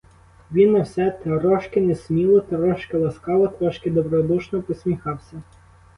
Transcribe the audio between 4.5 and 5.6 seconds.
посміхався.